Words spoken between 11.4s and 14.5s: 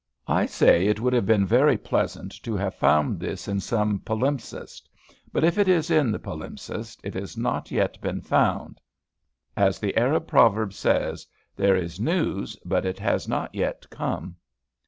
"There is news, but it has not yet come."